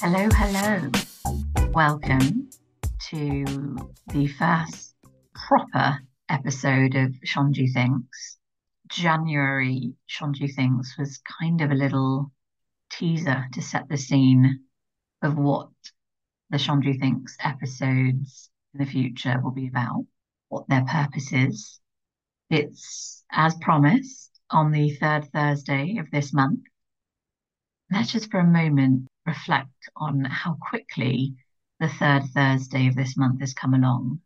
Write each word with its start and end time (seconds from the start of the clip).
Hello, 0.00 0.28
hello. 0.34 0.90
Welcome 1.72 2.50
to 3.08 3.44
the 4.08 4.26
first 4.26 4.94
proper 5.34 6.00
episode 6.28 6.96
of 6.96 7.14
Sanju 7.24 7.72
Thinks. 7.72 8.36
January 8.88 9.94
Sanju 10.10 10.54
Thinks 10.54 10.98
was 10.98 11.22
kind 11.40 11.62
of 11.62 11.70
a 11.70 11.74
little 11.74 12.32
teaser 12.90 13.46
to 13.54 13.62
set 13.62 13.88
the 13.88 13.96
scene 13.96 14.64
of 15.22 15.38
what 15.38 15.70
the 16.50 16.58
Sanju 16.58 17.00
Thinks 17.00 17.34
episodes 17.40 18.50
in 18.74 18.80
the 18.80 18.84
future 18.84 19.40
will 19.42 19.52
be 19.52 19.68
about, 19.68 20.04
what 20.50 20.68
their 20.68 20.84
purpose 20.84 21.32
is. 21.32 21.80
It's 22.50 23.24
as 23.32 23.54
promised 23.54 24.38
on 24.50 24.70
the 24.70 24.90
third 24.96 25.30
Thursday 25.32 25.96
of 25.96 26.10
this 26.10 26.34
month. 26.34 26.60
Let's 27.92 28.12
just 28.12 28.30
for 28.30 28.38
a 28.38 28.46
moment 28.46 29.08
reflect 29.26 29.88
on 29.96 30.24
how 30.24 30.54
quickly 30.60 31.34
the 31.80 31.88
third 31.88 32.22
Thursday 32.32 32.86
of 32.86 32.94
this 32.94 33.16
month 33.16 33.40
has 33.40 33.52
come 33.52 33.74
along, 33.74 34.20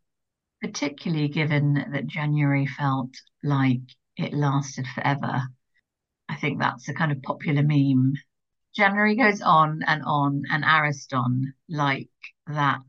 particularly 0.61 1.29
given 1.29 1.73
that 1.73 2.05
January 2.05 2.67
felt 2.67 3.09
like 3.43 3.81
it 4.17 4.35
lasted 4.35 4.85
forever. 4.87 5.47
I 6.29 6.35
think 6.35 6.59
that's 6.59 6.87
a 6.89 6.93
kind 6.93 7.11
of 7.11 7.23
popular 7.23 7.63
meme. 7.63 8.13
January 8.75 9.15
goes 9.15 9.41
on 9.41 9.81
and 9.87 10.03
on, 10.03 10.43
and 10.51 10.63
Ariston, 10.63 11.55
like 11.67 12.09
that 12.45 12.81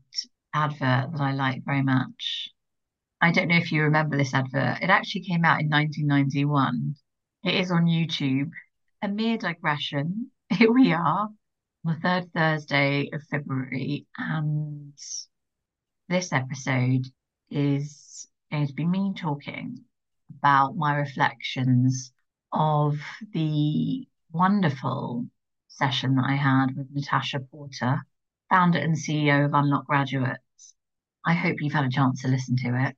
advert 0.53 1.11
that 1.11 1.21
I 1.21 1.31
like 1.31 1.65
very 1.65 1.81
much. 1.81 2.49
I 3.19 3.31
don't 3.31 3.47
know 3.47 3.57
if 3.57 3.71
you 3.71 3.81
remember 3.81 4.15
this 4.15 4.35
advert. 4.35 4.83
It 4.83 4.91
actually 4.91 5.21
came 5.21 5.43
out 5.43 5.59
in 5.59 5.69
1991. 5.69 6.95
It 7.45 7.55
is 7.55 7.71
on 7.71 7.85
YouTube. 7.85 8.51
A 9.01 9.07
mere 9.07 9.37
digression. 9.37 10.31
Here 10.57 10.71
we 10.71 10.93
are, 10.93 11.27
on 11.27 11.35
the 11.83 11.99
third 11.99 12.31
Thursday 12.33 13.09
of 13.11 13.21
February, 13.23 14.07
and 14.17 14.93
this 16.07 16.31
episode 16.31 17.05
is 17.49 18.29
going 18.49 18.67
to 18.67 18.73
be 18.73 18.85
me 18.85 19.13
talking 19.13 19.83
about 20.39 20.77
my 20.77 20.95
reflections 20.95 22.13
of 22.53 22.97
the 23.33 24.07
wonderful 24.31 25.27
session 25.67 26.15
that 26.15 26.25
I 26.25 26.35
had 26.35 26.77
with 26.77 26.87
Natasha 26.93 27.41
Porter, 27.41 28.05
founder 28.49 28.79
and 28.79 28.95
CEO 28.95 29.45
of 29.45 29.53
Unlock 29.53 29.85
Graduates. 29.85 30.75
I 31.25 31.33
hope 31.33 31.57
you've 31.59 31.73
had 31.73 31.85
a 31.85 31.89
chance 31.89 32.21
to 32.21 32.29
listen 32.29 32.55
to 32.63 32.87
it. 32.87 32.95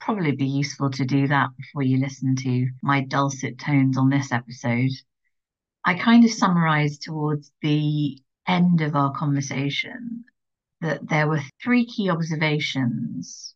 Probably 0.00 0.36
be 0.36 0.46
useful 0.46 0.90
to 0.90 1.04
do 1.04 1.26
that 1.26 1.50
before 1.56 1.82
you 1.82 1.98
listen 1.98 2.36
to 2.36 2.68
my 2.80 3.00
dulcet 3.00 3.58
tones 3.58 3.98
on 3.98 4.08
this 4.08 4.30
episode. 4.30 4.92
I 5.84 5.94
kind 5.94 6.24
of 6.24 6.30
summarized 6.30 7.02
towards 7.02 7.50
the 7.60 8.22
end 8.46 8.80
of 8.80 8.94
our 8.94 9.12
conversation 9.12 10.24
that 10.80 11.08
there 11.08 11.28
were 11.28 11.40
three 11.62 11.86
key 11.86 12.10
observations 12.10 13.54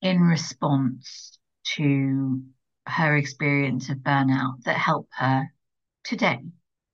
in 0.00 0.20
response 0.20 1.38
to 1.76 2.42
her 2.86 3.16
experience 3.16 3.88
of 3.88 3.98
burnout 3.98 4.62
that 4.64 4.76
help 4.76 5.08
her 5.12 5.52
today 6.04 6.40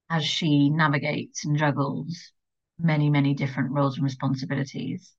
as 0.09 0.25
she 0.25 0.71
navigates 0.71 1.45
and 1.45 1.57
juggles 1.57 2.33
many, 2.79 3.11
many 3.11 3.35
different 3.35 3.73
roles 3.73 3.97
and 3.97 4.05
responsibilities. 4.05 5.13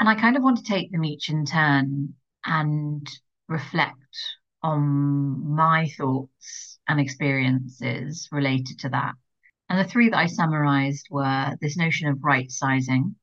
And 0.00 0.08
I 0.08 0.14
kind 0.14 0.36
of 0.36 0.42
want 0.42 0.58
to 0.58 0.64
take 0.64 0.90
them 0.90 1.04
each 1.04 1.28
in 1.28 1.44
turn 1.44 2.14
and 2.44 3.08
reflect 3.48 3.98
on 4.64 5.54
my 5.54 5.86
thoughts 5.98 6.78
and 6.88 6.98
experiences 6.98 8.28
related 8.32 8.78
to 8.78 8.88
that. 8.88 9.12
And 9.68 9.78
the 9.78 9.84
three 9.88 10.08
that 10.08 10.16
I 10.16 10.26
summarized 10.26 11.08
were 11.10 11.54
this 11.60 11.76
notion 11.76 12.08
of 12.08 12.24
right 12.24 12.50
sizing, 12.50 13.14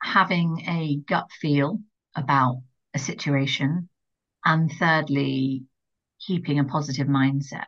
having 0.00 0.60
a 0.68 0.96
gut 1.08 1.30
feel 1.32 1.80
about 2.14 2.62
a 2.94 3.00
situation, 3.00 3.88
and 4.44 4.70
thirdly, 4.70 5.64
keeping 6.24 6.60
a 6.60 6.64
positive 6.64 7.08
mindset. 7.08 7.66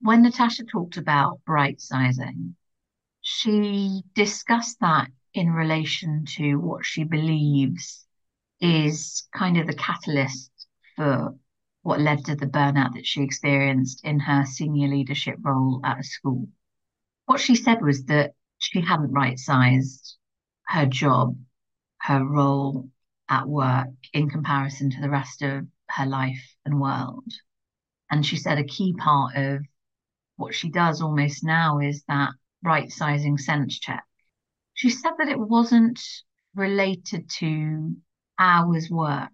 When 0.00 0.22
Natasha 0.22 0.64
talked 0.64 0.96
about 0.96 1.38
right 1.46 1.78
sizing, 1.78 2.56
she 3.20 4.02
discussed 4.14 4.80
that 4.80 5.08
in 5.34 5.50
relation 5.50 6.24
to 6.36 6.56
what 6.56 6.86
she 6.86 7.04
believes 7.04 8.06
is 8.58 9.28
kind 9.34 9.58
of 9.58 9.66
the 9.66 9.74
catalyst 9.74 10.50
for 10.96 11.34
what 11.82 12.00
led 12.00 12.24
to 12.24 12.36
the 12.36 12.46
burnout 12.46 12.94
that 12.94 13.06
she 13.06 13.22
experienced 13.22 14.04
in 14.04 14.20
her 14.20 14.44
senior 14.44 14.88
leadership 14.88 15.36
role 15.42 15.80
at 15.84 15.98
a 15.98 16.04
school. 16.04 16.48
What 17.26 17.40
she 17.40 17.56
said 17.56 17.82
was 17.82 18.04
that 18.04 18.32
she 18.58 18.80
hadn't 18.80 19.12
right 19.12 19.38
sized 19.38 20.16
her 20.66 20.86
job, 20.86 21.36
her 21.98 22.24
role 22.24 22.88
at 23.28 23.48
work 23.48 23.88
in 24.12 24.30
comparison 24.30 24.90
to 24.90 25.00
the 25.00 25.10
rest 25.10 25.42
of 25.42 25.66
her 25.88 26.06
life 26.06 26.54
and 26.64 26.80
world. 26.80 27.32
And 28.10 28.24
she 28.24 28.36
said 28.36 28.58
a 28.58 28.64
key 28.64 28.94
part 28.94 29.36
of 29.36 29.62
what 30.36 30.54
she 30.54 30.70
does 30.70 31.00
almost 31.00 31.44
now 31.44 31.80
is 31.80 32.04
that 32.08 32.30
right 32.62 32.90
sizing 32.90 33.38
sense 33.38 33.78
check. 33.78 34.04
She 34.74 34.90
said 34.90 35.12
that 35.18 35.28
it 35.28 35.38
wasn't 35.38 36.00
related 36.54 37.28
to 37.38 37.96
hours 38.38 38.90
worked. 38.90 39.32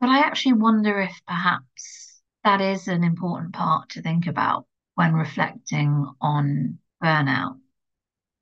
But 0.00 0.10
I 0.10 0.20
actually 0.20 0.52
wonder 0.54 1.00
if 1.00 1.20
perhaps 1.26 2.22
that 2.44 2.60
is 2.60 2.86
an 2.86 3.02
important 3.02 3.52
part 3.52 3.90
to 3.90 4.02
think 4.02 4.26
about 4.26 4.66
when 4.94 5.12
reflecting 5.12 6.06
on 6.20 6.78
burnout. 7.02 7.58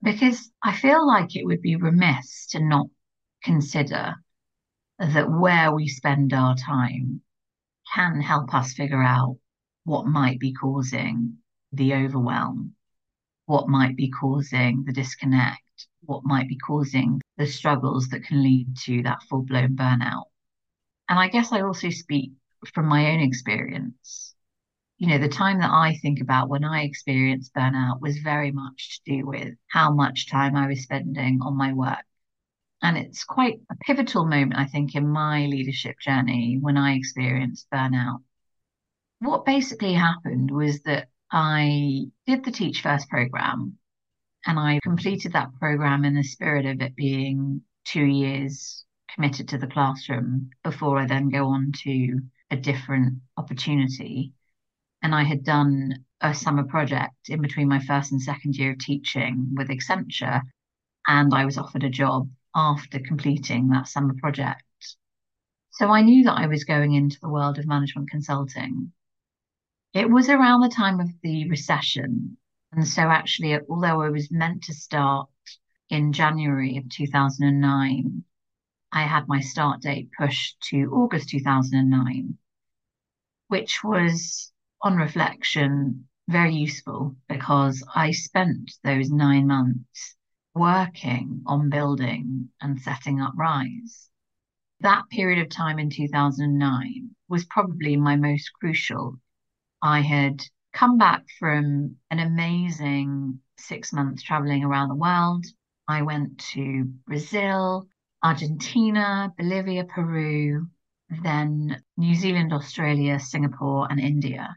Because 0.03 0.50
I 0.62 0.77
feel 0.77 1.06
like 1.06 1.34
it 1.34 1.47
would 1.47 1.62
be 1.62 1.77
remiss 1.77 2.47
to 2.49 2.61
not 2.61 2.89
consider 3.43 4.17
that 4.99 5.31
where 5.31 5.72
we 5.72 5.89
spend 5.89 6.33
our 6.33 6.56
time 6.56 7.22
can 7.94 8.21
help 8.21 8.55
us 8.55 8.75
figure 8.75 9.03
out 9.03 9.38
what 9.84 10.06
might 10.06 10.38
be 10.38 10.53
causing 10.53 11.38
the 11.73 11.94
overwhelm, 11.94 12.75
what 13.47 13.69
might 13.69 13.97
be 13.97 14.11
causing 14.11 14.84
the 14.84 14.93
disconnect, 14.93 15.88
what 16.00 16.25
might 16.25 16.49
be 16.49 16.59
causing 16.59 17.21
the 17.38 17.47
struggles 17.47 18.09
that 18.09 18.25
can 18.25 18.43
lead 18.43 18.77
to 18.84 19.03
that 19.03 19.23
full 19.23 19.43
blown 19.43 19.75
burnout. 19.77 20.25
And 21.09 21.19
I 21.19 21.28
guess 21.28 21.53
I 21.53 21.62
also 21.62 21.91
speak 21.91 22.33
from 22.75 22.87
my 22.87 23.12
own 23.12 23.21
experience. 23.21 24.34
You 24.99 25.09
know, 25.09 25.19
the 25.19 25.28
time 25.28 25.59
that 25.61 25.71
I 25.71 25.99
think 26.00 26.21
about 26.21 26.49
when 26.49 26.65
I 26.65 26.83
experienced 26.83 27.55
burnout 27.55 28.00
was 28.00 28.19
very 28.19 28.50
much 28.50 29.03
to 29.05 29.19
do 29.19 29.27
with 29.27 29.55
how 29.69 29.93
much 29.93 30.31
time 30.31 30.56
I 30.56 30.67
was 30.67 30.83
spending 30.83 31.41
on 31.43 31.56
my 31.56 31.72
work. 31.75 32.05
And 32.83 32.97
it's 32.97 33.25
quite 33.25 33.61
a 33.71 33.77
pivotal 33.77 34.25
moment, 34.25 34.56
I 34.56 34.67
think, 34.67 34.94
in 34.94 35.09
my 35.09 35.47
leadership 35.47 35.97
journey 36.00 36.59
when 36.61 36.77
I 36.77 36.94
experienced 36.94 37.69
burnout. 37.71 38.23
What 39.21 39.44
basically 39.44 39.94
happened 39.94 40.50
was 40.50 40.83
that 40.83 41.09
I 41.31 42.06
did 42.27 42.44
the 42.44 42.53
Teach 42.53 42.83
First 42.83 43.09
program 43.09 43.78
and 44.47 44.59
I 44.59 44.81
completed 44.83 45.33
that 45.33 45.55
program 45.59 46.05
in 46.05 46.15
the 46.15 46.23
spirit 46.23 46.67
of 46.67 46.81
it 46.81 46.94
being 46.94 47.62
two 47.84 48.05
years 48.05 48.85
committed 49.15 49.49
to 49.49 49.59
the 49.59 49.67
classroom 49.67 50.50
before 50.62 50.99
I 50.99 51.06
then 51.06 51.28
go 51.28 51.47
on 51.47 51.72
to 51.84 52.21
a 52.50 52.56
different 52.56 53.21
opportunity. 53.37 54.33
And 55.03 55.15
I 55.15 55.25
had 55.25 55.44
done 55.44 56.05
a 56.21 56.34
summer 56.34 56.65
project 56.65 57.28
in 57.28 57.41
between 57.43 57.69
my 57.69 57.81
first 57.81 58.12
and 58.12 58.21
second 58.21 58.56
year 58.56 58.72
of 58.72 58.78
teaching 58.78 59.55
with 59.56 59.69
Accenture. 59.69 60.43
And 61.06 61.33
I 61.34 61.44
was 61.44 61.59
offered 61.59 61.84
a 61.84 61.91
job 61.91 62.28
after 62.55 62.99
completing 62.99 63.69
that 63.69 63.89
summer 63.89 64.15
project. 64.15 64.62
So 65.71 65.88
I 65.88 66.03
knew 66.03 66.25
that 66.25 66.38
I 66.38 66.47
was 66.47 66.65
going 66.65 66.94
into 66.94 67.21
the 67.21 67.28
world 67.28 67.59
of 67.59 67.67
management 67.67 68.11
consulting. 68.11 68.93
It 69.93 70.11
was 70.11 70.28
around 70.28 70.61
the 70.61 70.69
time 70.69 71.00
of 71.00 71.09
the 71.23 71.49
recession 71.49 72.38
and 72.77 72.87
so, 72.87 73.03
actually, 73.03 73.59
although 73.70 74.02
I 74.02 74.11
was 74.11 74.31
meant 74.31 74.64
to 74.64 74.75
start 74.75 75.31
in 75.88 76.12
January 76.12 76.76
of 76.76 76.88
2009, 76.91 78.25
I 78.96 79.02
had 79.02 79.28
my 79.28 79.40
start 79.40 79.82
date 79.82 80.08
pushed 80.19 80.58
to 80.70 80.90
August 80.90 81.28
2009, 81.28 82.38
which 83.48 83.84
was, 83.84 84.50
on 84.81 84.96
reflection, 84.96 86.08
very 86.28 86.54
useful 86.54 87.14
because 87.28 87.84
I 87.94 88.12
spent 88.12 88.72
those 88.84 89.10
nine 89.10 89.48
months 89.48 90.16
working 90.54 91.43
on 91.44 91.69
building 91.69 92.48
and 92.62 92.81
setting 92.81 93.20
up 93.20 93.34
Rise. 93.37 94.08
That 94.81 95.10
period 95.10 95.40
of 95.40 95.50
time 95.50 95.78
in 95.78 95.90
2009 95.90 97.14
was 97.28 97.44
probably 97.44 97.99
my 97.99 98.16
most 98.16 98.50
crucial. 98.54 99.20
I 99.82 100.00
had 100.00 100.42
come 100.72 100.96
back 100.96 101.26
from 101.38 101.96
an 102.10 102.19
amazing 102.19 103.40
six 103.58 103.92
months 103.92 104.22
traveling 104.22 104.64
around 104.64 104.88
the 104.88 104.94
world. 104.94 105.44
I 105.87 106.00
went 106.00 106.38
to 106.54 106.84
Brazil, 107.06 107.87
Argentina, 108.22 109.32
Bolivia, 109.38 109.84
Peru, 109.84 110.68
then 111.22 111.82
New 111.96 112.14
Zealand, 112.14 112.52
Australia, 112.52 113.18
Singapore, 113.18 113.86
and 113.90 114.00
India. 114.00 114.56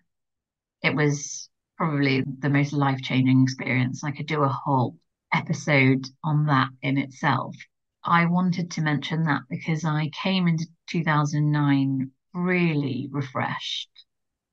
It 0.83 0.95
was 0.95 1.49
probably 1.77 2.21
the 2.21 2.49
most 2.49 2.73
life 2.73 3.01
changing 3.01 3.43
experience. 3.43 4.03
I 4.03 4.11
could 4.11 4.27
do 4.27 4.43
a 4.43 4.49
whole 4.49 4.97
episode 5.33 6.07
on 6.23 6.45
that 6.47 6.69
in 6.81 6.97
itself. 6.97 7.55
I 8.03 8.25
wanted 8.25 8.71
to 8.71 8.81
mention 8.81 9.23
that 9.23 9.43
because 9.49 9.85
I 9.85 10.09
came 10.09 10.47
into 10.47 10.67
2009 10.87 12.11
really 12.33 13.07
refreshed, 13.11 13.89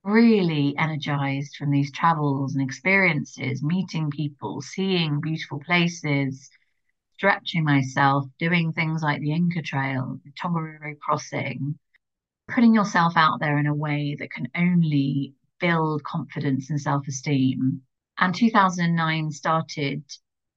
really 0.05 0.77
energized 0.79 1.57
from 1.57 1.71
these 1.71 1.93
travels 1.93 2.55
and 2.55 2.63
experiences, 2.63 3.63
meeting 3.63 4.11
people, 4.11 4.61
seeing 4.63 5.21
beautiful 5.21 5.61
places, 5.61 6.51
stretching 7.17 7.65
myself, 7.65 8.27
doing 8.39 8.75
things 8.75 9.03
like 9.03 9.23
the 9.23 9.33
Inca 9.33 9.63
Trail, 9.63 10.21
the 10.23 10.33
Tongariro 10.33 10.99
Crossing, 10.99 11.79
putting 12.47 12.75
yourself 12.75 13.15
out 13.17 13.41
there 13.41 13.59
in 13.59 13.67
a 13.67 13.75
way 13.75 14.17
that 14.19 14.31
can 14.31 14.49
only 14.55 15.35
build 15.59 16.05
confidence 16.05 16.69
and 16.69 16.79
self 16.79 17.09
esteem. 17.09 17.81
And 18.19 18.35
2009 18.35 19.31
started 19.31 20.05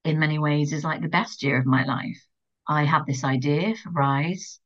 in 0.03 0.19
many 0.19 0.37
ways 0.37 0.73
as 0.73 0.83
like 0.83 1.01
the 1.01 1.07
best 1.07 1.43
year 1.43 1.57
of 1.57 1.65
my 1.65 1.85
life. 1.85 2.21
I 2.67 2.83
had 2.83 3.05
this 3.05 3.23
idea 3.23 3.75
for 3.77 3.91
Rise. 3.91 4.59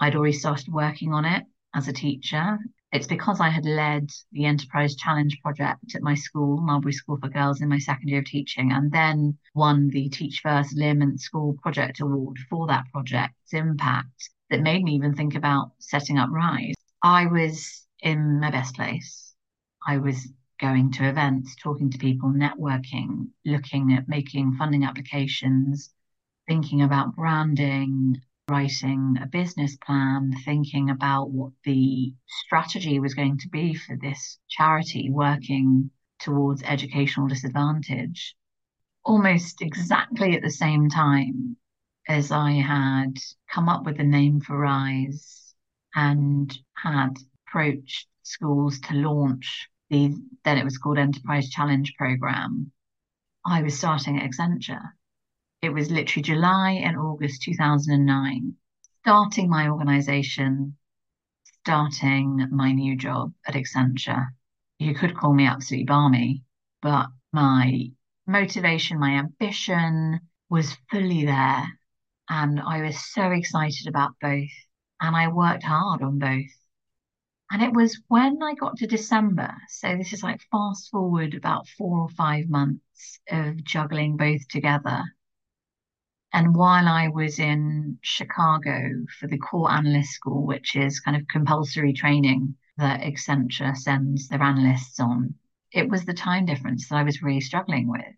I'd 0.00 0.14
already 0.14 0.34
started 0.34 0.72
working 0.72 1.12
on 1.12 1.24
it 1.24 1.44
as 1.74 1.88
a 1.88 1.92
teacher. 1.92 2.58
It's 2.90 3.06
because 3.06 3.38
I 3.38 3.50
had 3.50 3.66
led 3.66 4.10
the 4.32 4.46
Enterprise 4.46 4.96
Challenge 4.96 5.38
project 5.42 5.94
at 5.94 6.02
my 6.02 6.14
school, 6.14 6.58
Marbury 6.58 6.94
School 6.94 7.18
for 7.18 7.28
Girls, 7.28 7.60
in 7.60 7.68
my 7.68 7.78
second 7.78 8.08
year 8.08 8.20
of 8.20 8.24
teaching, 8.24 8.72
and 8.72 8.90
then 8.90 9.36
won 9.54 9.88
the 9.88 10.08
Teach 10.08 10.40
First 10.40 10.74
LIM 10.74 11.18
School 11.18 11.54
Project 11.62 12.00
Award 12.00 12.38
for 12.48 12.66
that 12.68 12.86
project's 12.90 13.52
impact 13.52 14.30
that 14.48 14.62
made 14.62 14.82
me 14.82 14.94
even 14.94 15.14
think 15.14 15.34
about 15.34 15.72
setting 15.78 16.16
up 16.16 16.30
Rise. 16.30 16.74
I 17.02 17.26
was 17.26 17.86
in 18.00 18.40
my 18.40 18.50
best 18.50 18.74
place. 18.74 19.34
I 19.86 19.98
was 19.98 20.26
going 20.58 20.90
to 20.92 21.08
events, 21.08 21.56
talking 21.56 21.90
to 21.90 21.98
people, 21.98 22.30
networking, 22.30 23.28
looking 23.44 23.92
at 23.92 24.08
making 24.08 24.56
funding 24.56 24.84
applications, 24.84 25.92
thinking 26.48 26.82
about 26.82 27.14
branding, 27.14 28.20
writing 28.48 29.16
a 29.20 29.26
business 29.26 29.76
plan, 29.76 30.32
thinking 30.44 30.90
about 30.90 31.30
what 31.30 31.52
the 31.64 32.12
strategy 32.26 33.00
was 33.00 33.14
going 33.14 33.38
to 33.38 33.48
be 33.48 33.74
for 33.74 33.96
this 34.00 34.38
charity 34.48 35.10
working 35.10 35.90
towards 36.20 36.62
educational 36.62 37.28
disadvantage. 37.28 38.34
Almost 39.04 39.62
exactly 39.62 40.36
at 40.36 40.42
the 40.42 40.50
same 40.50 40.88
time 40.88 41.56
as 42.08 42.32
I 42.32 42.52
had 42.52 43.14
come 43.50 43.68
up 43.68 43.84
with 43.84 43.96
the 43.96 44.04
name 44.04 44.40
for 44.40 44.58
Rise 44.58 45.54
and 45.94 46.56
had 46.74 47.16
approached 47.46 48.08
schools 48.22 48.80
to 48.80 48.94
launch 48.94 49.68
the 49.90 50.14
then 50.44 50.58
it 50.58 50.64
was 50.64 50.78
called 50.78 50.98
Enterprise 50.98 51.48
Challenge 51.48 51.94
program, 51.96 52.72
I 53.44 53.62
was 53.62 53.78
starting 53.78 54.18
at 54.18 54.30
Accenture. 54.30 54.92
It 55.60 55.70
was 55.70 55.90
literally 55.90 56.22
July 56.22 56.70
and 56.70 56.96
August 56.96 57.42
2009, 57.42 58.54
starting 59.00 59.50
my 59.50 59.68
organization, 59.68 60.76
starting 61.42 62.46
my 62.50 62.70
new 62.72 62.96
job 62.96 63.34
at 63.46 63.54
Accenture. 63.54 64.28
You 64.78 64.94
could 64.94 65.16
call 65.16 65.34
me 65.34 65.46
absolutely 65.46 65.86
barmy, 65.86 66.44
but 66.80 67.08
my 67.32 67.90
motivation, 68.26 69.00
my 69.00 69.18
ambition 69.18 70.20
was 70.48 70.76
fully 70.90 71.24
there. 71.24 71.66
And 72.28 72.60
I 72.60 72.82
was 72.82 73.12
so 73.12 73.30
excited 73.32 73.88
about 73.88 74.14
both. 74.20 74.50
And 75.00 75.16
I 75.16 75.26
worked 75.28 75.64
hard 75.64 76.02
on 76.02 76.20
both. 76.20 76.52
And 77.50 77.62
it 77.62 77.72
was 77.72 78.00
when 78.06 78.42
I 78.42 78.54
got 78.54 78.76
to 78.76 78.86
December. 78.86 79.56
So 79.68 79.96
this 79.96 80.12
is 80.12 80.22
like 80.22 80.40
fast 80.52 80.90
forward 80.90 81.34
about 81.34 81.66
four 81.66 81.98
or 81.98 82.08
five 82.10 82.48
months 82.48 83.18
of 83.28 83.64
juggling 83.64 84.16
both 84.16 84.46
together. 84.48 85.02
And 86.32 86.54
while 86.54 86.86
I 86.86 87.08
was 87.08 87.38
in 87.38 87.98
Chicago 88.02 89.06
for 89.18 89.26
the 89.26 89.38
core 89.38 89.70
analyst 89.70 90.12
school, 90.12 90.46
which 90.46 90.76
is 90.76 91.00
kind 91.00 91.16
of 91.16 91.26
compulsory 91.28 91.92
training 91.92 92.56
that 92.76 93.00
Accenture 93.00 93.76
sends 93.76 94.28
their 94.28 94.42
analysts 94.42 95.00
on, 95.00 95.34
it 95.72 95.88
was 95.88 96.04
the 96.04 96.14
time 96.14 96.44
difference 96.44 96.88
that 96.88 96.96
I 96.96 97.02
was 97.02 97.22
really 97.22 97.40
struggling 97.40 97.88
with. 97.88 98.14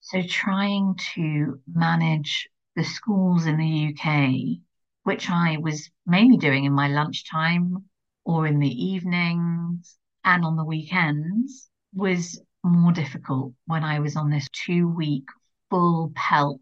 So 0.00 0.22
trying 0.22 0.96
to 1.14 1.60
manage 1.66 2.48
the 2.76 2.84
schools 2.84 3.46
in 3.46 3.56
the 3.56 3.94
UK, 3.94 4.60
which 5.04 5.30
I 5.30 5.58
was 5.58 5.90
mainly 6.06 6.38
doing 6.38 6.64
in 6.64 6.72
my 6.72 6.88
lunchtime 6.88 7.84
or 8.24 8.46
in 8.46 8.58
the 8.58 8.68
evenings 8.68 9.98
and 10.24 10.44
on 10.44 10.56
the 10.56 10.64
weekends 10.64 11.68
was 11.92 12.40
more 12.62 12.92
difficult 12.92 13.52
when 13.66 13.84
I 13.84 14.00
was 14.00 14.16
on 14.16 14.30
this 14.30 14.48
two 14.52 14.88
week 14.88 15.24
full 15.70 16.12
pelt 16.14 16.60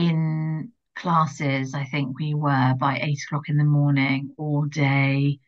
in 0.00 0.72
classes. 0.96 1.74
I 1.74 1.84
think 1.84 2.18
we 2.18 2.34
were 2.34 2.74
by 2.78 2.98
eight 3.02 3.18
o'clock 3.26 3.48
in 3.48 3.56
the 3.56 3.64
morning, 3.64 4.34
all 4.38 4.64
day, 4.64 5.38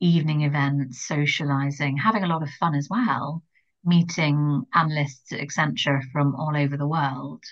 evening 0.00 0.42
events, 0.42 1.06
socializing, 1.06 1.96
having 1.96 2.24
a 2.24 2.28
lot 2.28 2.42
of 2.42 2.50
fun 2.50 2.74
as 2.74 2.88
well, 2.90 3.42
meeting 3.84 4.64
analysts 4.74 5.32
at 5.32 5.40
Accenture 5.40 6.02
from 6.12 6.34
all 6.34 6.56
over 6.56 6.76
the 6.76 6.88
world, 6.88 7.42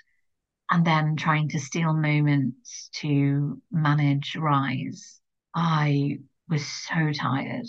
and 0.71 0.85
then 0.85 1.17
trying 1.17 1.49
to 1.51 1.61
steal 1.61 1.95
moments 1.95 2.91
to 2.95 3.63
manage 3.71 4.37
Rise. 4.37 5.21
I 5.55 6.19
was 6.49 6.67
so 6.67 7.13
tired 7.13 7.67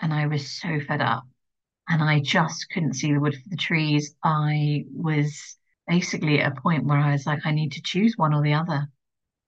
and 0.00 0.12
I 0.12 0.26
was 0.26 0.50
so 0.50 0.80
fed 0.80 1.00
up 1.00 1.24
and 1.88 2.02
I 2.02 2.20
just 2.20 2.66
couldn't 2.70 2.94
see 2.94 3.12
the 3.12 3.20
wood 3.20 3.34
for 3.34 3.48
the 3.48 3.56
trees. 3.56 4.14
I 4.22 4.84
was 4.92 5.56
basically 5.86 6.40
at 6.40 6.52
a 6.52 6.60
point 6.60 6.84
where 6.84 6.98
I 6.98 7.12
was 7.12 7.26
like, 7.26 7.44
I 7.44 7.52
need 7.52 7.72
to 7.72 7.82
choose 7.82 8.14
one 8.16 8.34
or 8.34 8.42
the 8.42 8.54
other. 8.54 8.88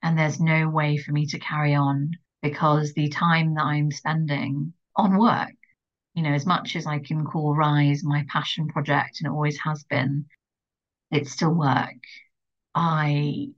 And 0.03 0.17
there's 0.17 0.41
no 0.41 0.69
way 0.69 0.97
for 0.97 1.13
me 1.13 1.27
to 1.27 1.39
carry 1.39 1.75
on 1.75 2.13
because 2.43 2.93
the 2.93 3.09
time 3.09 3.55
that 3.55 3.65
I'm 3.65 3.91
spending 3.91 4.73
on 4.95 5.19
work, 5.19 5.55
you 6.15 6.23
know, 6.23 6.33
as 6.33 6.47
much 6.47 6.77
as 6.77 6.87
I 6.87 7.01
can 7.01 7.25
call 7.25 7.55
Rise 7.55 8.05
my 8.05 8.25
passion 8.29 8.69
project, 8.69 9.21
and 9.21 9.27
it 9.27 9.35
always 9.35 9.59
has 9.65 9.85
been, 9.85 10.27
it's 11.11 11.33
still 11.33 11.55
work. 11.55 11.97
I 12.75 13.49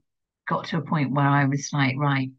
got 0.47 0.65
to 0.65 0.77
a 0.77 0.81
point 0.81 1.13
where 1.13 1.27
I 1.27 1.45
was 1.45 1.69
like, 1.71 1.95
right, 1.97 2.31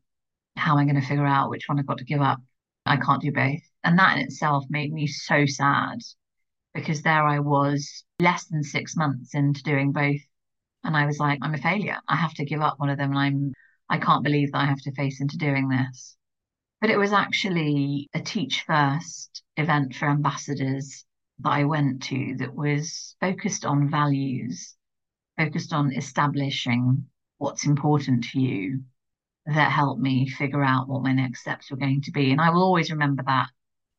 how 0.56 0.72
am 0.72 0.78
I 0.78 0.84
going 0.84 1.00
to 1.00 1.06
figure 1.06 1.26
out 1.26 1.50
which 1.50 1.68
one 1.68 1.78
I've 1.78 1.86
got 1.86 1.98
to 1.98 2.04
give 2.04 2.20
up? 2.20 2.40
I 2.84 2.96
can't 2.96 3.22
do 3.22 3.32
both. 3.32 3.62
And 3.84 3.98
that 3.98 4.18
in 4.18 4.24
itself 4.24 4.64
made 4.68 4.92
me 4.92 5.06
so 5.06 5.46
sad 5.46 5.98
because 6.74 7.02
there 7.02 7.24
I 7.24 7.38
was 7.40 8.04
less 8.20 8.44
than 8.46 8.62
six 8.62 8.96
months 8.96 9.34
into 9.34 9.62
doing 9.62 9.92
both. 9.92 10.20
And 10.84 10.96
I 10.96 11.06
was 11.06 11.18
like, 11.18 11.38
I'm 11.42 11.54
a 11.54 11.58
failure. 11.58 11.98
I 12.08 12.16
have 12.16 12.34
to 12.34 12.44
give 12.44 12.60
up 12.60 12.78
one 12.78 12.90
of 12.90 12.98
them. 12.98 13.10
And 13.10 13.18
I'm, 13.18 13.52
I 13.88 13.98
can't 13.98 14.24
believe 14.24 14.52
that 14.52 14.58
I 14.58 14.66
have 14.66 14.80
to 14.82 14.92
face 14.92 15.20
into 15.20 15.36
doing 15.36 15.68
this. 15.68 16.16
But 16.80 16.90
it 16.90 16.98
was 16.98 17.12
actually 17.12 18.08
a 18.14 18.20
Teach 18.20 18.64
First 18.66 19.42
event 19.56 19.94
for 19.94 20.08
ambassadors 20.08 21.04
that 21.40 21.50
I 21.50 21.64
went 21.64 22.02
to 22.04 22.36
that 22.38 22.54
was 22.54 23.16
focused 23.20 23.64
on 23.64 23.90
values, 23.90 24.74
focused 25.36 25.72
on 25.72 25.92
establishing 25.92 27.06
what's 27.38 27.66
important 27.66 28.24
to 28.32 28.40
you, 28.40 28.82
that 29.46 29.72
helped 29.72 30.00
me 30.00 30.28
figure 30.28 30.62
out 30.62 30.88
what 30.88 31.02
my 31.02 31.12
next 31.12 31.40
steps 31.40 31.70
were 31.70 31.76
going 31.76 32.02
to 32.02 32.12
be. 32.12 32.30
And 32.30 32.40
I 32.40 32.50
will 32.50 32.62
always 32.62 32.90
remember 32.90 33.22
that 33.24 33.48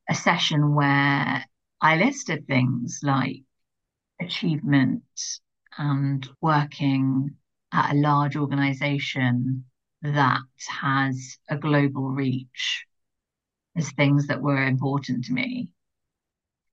a 0.09 0.15
session 0.15 0.75
where 0.75 1.45
I 1.81 1.97
listed 1.97 2.47
things 2.47 2.99
like 3.03 3.43
achievement 4.21 5.03
and 5.77 6.27
working 6.41 7.35
at 7.71 7.93
a 7.93 7.97
large 7.97 8.35
organization 8.35 9.65
that 10.01 10.41
has 10.81 11.37
a 11.49 11.57
global 11.57 12.09
reach 12.09 12.85
as 13.75 13.91
things 13.91 14.27
that 14.27 14.41
were 14.41 14.65
important 14.65 15.25
to 15.25 15.33
me. 15.33 15.69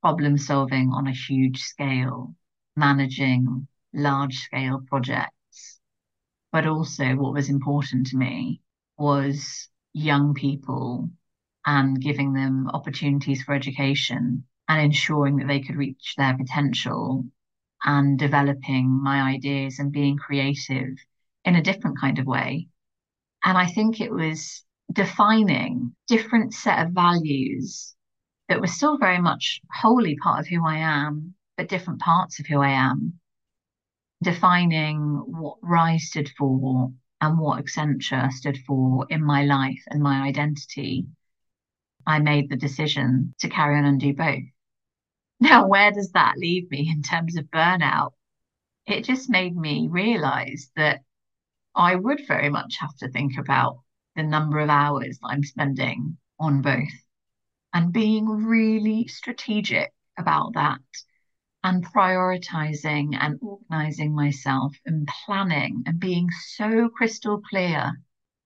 Problem 0.02 0.38
solving 0.38 0.90
on 0.92 1.06
a 1.06 1.12
huge 1.12 1.60
scale, 1.60 2.34
managing 2.76 3.68
large 3.92 4.38
scale 4.38 4.82
projects 4.86 5.34
but 6.52 6.66
also, 6.66 7.14
what 7.14 7.32
was 7.32 7.48
important 7.48 8.08
to 8.08 8.16
me 8.16 8.60
was 8.98 9.68
young 9.92 10.34
people 10.34 11.10
and 11.64 12.00
giving 12.00 12.32
them 12.32 12.68
opportunities 12.68 13.42
for 13.42 13.54
education 13.54 14.44
and 14.68 14.80
ensuring 14.80 15.36
that 15.36 15.46
they 15.46 15.60
could 15.60 15.76
reach 15.76 16.14
their 16.16 16.36
potential 16.36 17.24
and 17.84 18.18
developing 18.18 18.88
my 19.02 19.22
ideas 19.22 19.78
and 19.78 19.92
being 19.92 20.16
creative 20.16 20.96
in 21.44 21.56
a 21.56 21.62
different 21.62 21.98
kind 21.98 22.18
of 22.18 22.26
way. 22.26 22.68
And 23.44 23.56
I 23.56 23.66
think 23.66 24.00
it 24.00 24.12
was 24.12 24.64
defining 24.92 25.94
different 26.06 26.52
set 26.52 26.86
of 26.86 26.92
values 26.92 27.94
that 28.48 28.60
were 28.60 28.66
still 28.66 28.98
very 28.98 29.20
much 29.20 29.60
wholly 29.72 30.16
part 30.16 30.40
of 30.40 30.48
who 30.48 30.66
I 30.66 30.78
am, 30.78 31.34
but 31.56 31.68
different 31.68 32.00
parts 32.00 32.40
of 32.40 32.46
who 32.46 32.60
I 32.60 32.70
am 32.70 33.20
defining 34.22 35.00
what 35.26 35.56
Rise 35.62 36.04
stood 36.04 36.28
for 36.36 36.92
and 37.20 37.38
what 37.38 37.62
Accenture 37.62 38.30
stood 38.32 38.58
for 38.66 39.06
in 39.08 39.24
my 39.24 39.44
life 39.44 39.82
and 39.88 40.02
my 40.02 40.22
identity, 40.22 41.06
I 42.06 42.18
made 42.18 42.48
the 42.48 42.56
decision 42.56 43.34
to 43.40 43.48
carry 43.48 43.78
on 43.78 43.84
and 43.84 44.00
do 44.00 44.14
both. 44.14 44.44
Now, 45.40 45.66
where 45.66 45.90
does 45.90 46.12
that 46.12 46.36
leave 46.36 46.70
me 46.70 46.90
in 46.90 47.02
terms 47.02 47.36
of 47.36 47.50
burnout? 47.50 48.12
It 48.86 49.04
just 49.04 49.30
made 49.30 49.56
me 49.56 49.88
realize 49.88 50.70
that 50.76 51.02
I 51.74 51.94
would 51.94 52.26
very 52.26 52.50
much 52.50 52.76
have 52.80 52.94
to 52.98 53.08
think 53.08 53.38
about 53.38 53.80
the 54.16 54.22
number 54.22 54.58
of 54.58 54.68
hours 54.68 55.18
that 55.18 55.28
I'm 55.28 55.42
spending 55.42 56.18
on 56.38 56.60
both 56.60 56.92
and 57.72 57.92
being 57.92 58.26
really 58.26 59.06
strategic 59.08 59.92
about 60.18 60.54
that 60.54 60.80
and 61.62 61.86
prioritizing 61.86 63.16
and 63.18 63.38
organizing 63.40 64.14
myself 64.14 64.76
and 64.84 65.08
planning 65.24 65.84
and 65.86 65.98
being 66.00 66.28
so 66.30 66.88
crystal 66.90 67.40
clear 67.40 67.92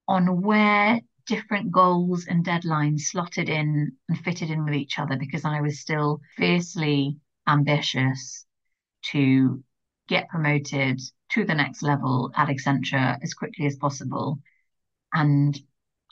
on 0.07 0.43
where 0.43 1.01
different 1.27 1.71
goals 1.71 2.27
and 2.27 2.45
deadlines 2.45 3.01
slotted 3.01 3.49
in 3.49 3.93
and 4.09 4.19
fitted 4.19 4.51
in 4.51 4.65
with 4.65 4.75
each 4.75 4.99
other 4.99 5.17
because 5.17 5.45
I 5.45 5.61
was 5.61 5.81
still 5.81 6.21
fiercely 6.37 7.19
ambitious 7.47 8.45
to 9.13 9.63
get 10.09 10.29
promoted 10.29 11.01
to 11.31 11.45
the 11.45 11.55
next 11.55 11.83
level 11.83 12.31
at 12.35 12.49
Accenture 12.49 13.19
as 13.23 13.35
quickly 13.35 13.67
as 13.67 13.77
possible. 13.77 14.39
And 15.13 15.59